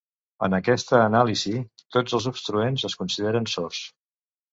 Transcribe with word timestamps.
En 0.45 0.53
aquesta 0.57 0.95
anàlisi, 1.01 1.53
tots 1.97 2.15
els 2.19 2.27
obstruents 2.31 2.87
es 2.91 2.97
consideren 3.03 3.47
sords. 3.53 3.83